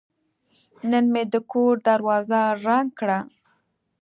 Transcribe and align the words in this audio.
نن 0.89 1.05
مې 1.13 1.23
د 1.33 1.35
کور 1.51 1.75
دروازه 1.87 2.41
رنګ 2.65 2.89
کړه. 2.99 3.19